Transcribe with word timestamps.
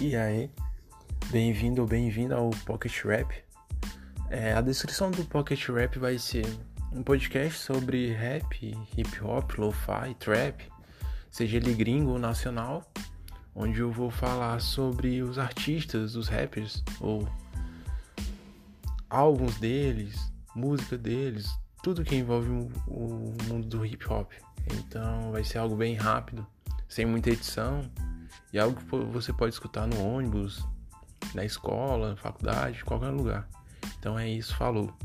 E 0.00 0.16
aí, 0.16 0.50
bem-vindo 1.30 1.80
ou 1.80 1.86
bem-vinda 1.86 2.34
ao 2.34 2.50
Pocket 2.66 3.04
Rap. 3.04 3.32
É, 4.28 4.52
a 4.52 4.60
descrição 4.60 5.08
do 5.08 5.24
Pocket 5.24 5.68
Rap 5.68 6.00
vai 6.00 6.18
ser 6.18 6.44
um 6.92 7.00
podcast 7.00 7.60
sobre 7.60 8.12
rap, 8.12 8.76
hip 8.96 9.24
hop, 9.24 9.52
lo-fi, 9.56 10.12
trap, 10.18 10.68
seja 11.30 11.58
ele 11.58 11.72
gringo 11.74 12.10
ou 12.10 12.18
nacional, 12.18 12.82
onde 13.54 13.80
eu 13.80 13.92
vou 13.92 14.10
falar 14.10 14.60
sobre 14.60 15.22
os 15.22 15.38
artistas, 15.38 16.16
os 16.16 16.26
rappers, 16.26 16.82
ou 17.00 17.28
álbuns 19.08 19.56
deles, 19.58 20.32
música 20.56 20.98
deles, 20.98 21.48
tudo 21.84 22.04
que 22.04 22.16
envolve 22.16 22.50
o 22.88 23.32
mundo 23.48 23.68
do 23.68 23.86
hip 23.86 24.04
hop. 24.12 24.32
Então 24.72 25.30
vai 25.30 25.44
ser 25.44 25.58
algo 25.58 25.76
bem 25.76 25.94
rápido, 25.94 26.44
sem 26.88 27.06
muita 27.06 27.30
edição 27.30 27.88
e 28.54 28.58
algo 28.58 28.76
que 28.76 28.96
você 29.12 29.32
pode 29.32 29.52
escutar 29.52 29.84
no 29.84 30.00
ônibus, 30.00 30.64
na 31.34 31.44
escola, 31.44 32.10
na 32.10 32.16
faculdade, 32.16 32.84
qualquer 32.84 33.10
lugar. 33.10 33.48
Então 33.98 34.16
é 34.16 34.28
isso, 34.30 34.54
falou. 34.54 34.96